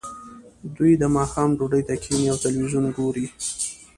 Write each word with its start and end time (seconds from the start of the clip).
دوی 0.75 0.91
د 0.97 1.03
ماښام 1.15 1.49
ډوډۍ 1.57 1.81
ته 1.87 1.93
کیښني 2.03 2.27
او 2.31 2.37
تلویزیون 2.45 2.85
ګوري 2.97 3.25